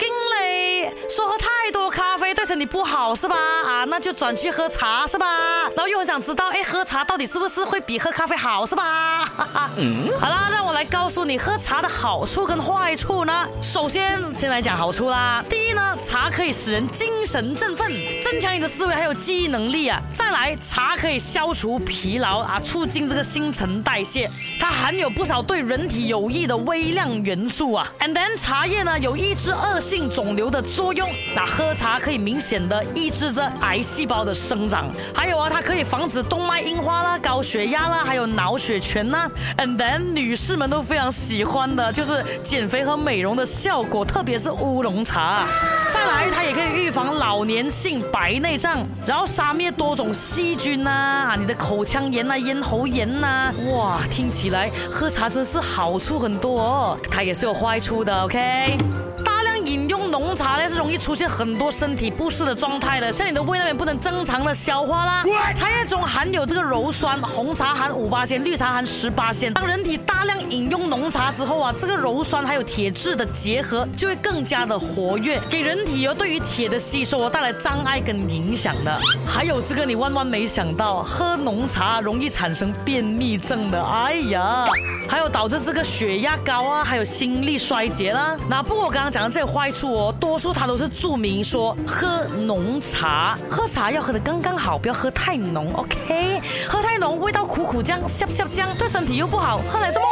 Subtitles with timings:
[0.00, 0.29] King
[2.64, 3.36] 不好是吧？
[3.36, 5.26] 啊，那就转去喝茶是吧？
[5.76, 9.24] 然后又很想知道，哎，喝茶到底是不是会比喝咖啡好是吧？
[9.76, 13.46] 嗯， 好啦，让我来告诉你喝茶的好处跟坏处呢。
[13.62, 15.44] 首先，先来讲好处啦。
[15.48, 17.90] 第一呢，茶可以使人精神振奋，
[18.22, 20.00] 增强你的思维还有记忆能力啊。
[20.14, 24.28] 再来，茶可以消除疲劳啊，促进这个新陈代谢。
[24.58, 27.86] 它含有不少对人体有益的微量元素啊。
[28.00, 31.08] And then，茶叶呢有抑制恶性肿瘤的作用。
[31.34, 34.88] 那喝茶可以明显的抑制着癌细胞的生长。
[35.14, 39.30] 还有啊，它可以防止动脉硬化啦、高血压啦，还有脑血栓呐。
[39.58, 45.46] And then，女士们都非常喜欢的就是减肥和美容的效果，特别是乌龙茶。
[45.92, 56.98] 再来，它也可以预防老年性白内障，然后杀灭多种细菌呐，啊，你的口腔炎呐、咽喉炎呐，哇，听起来喝茶真是好处很多哦。
[57.10, 58.78] 它也是有坏处的，OK
[59.24, 59.50] 大量。
[59.66, 59.99] 饮用
[60.30, 65.24] 浓茶呢是容易出现很多身体不适的状态的，像你的胃那边不能正常的消化啦。
[65.56, 69.52] 茶叶中含有这个鞣酸，红茶含五八仙，绿茶含十八仙。
[69.52, 79.00] 当人体大量饮用浓茶之后啊，这个鞣酸还有铁质的结合就会更加的活跃，给人体哦对于铁的吸收带来障碍跟影响的。
[79.26, 84.64] 还有这个你万万没想到，喝浓茶容易产生便秘症的，哎呀，
[85.08, 88.36] 还有导致这个血压高啊，还有心力衰竭啦。
[88.48, 96.40] 那不过我刚刚讲的这些坏处哦，多数它都是注明说喝浓茶，喝茶要喝的刚刚好，不要喝太浓，OK？
[96.68, 100.08] 喝太浓味道苦苦酱、涩涩酱，对身体又不好，喝来做么？